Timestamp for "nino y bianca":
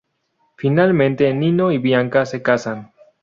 1.31-2.25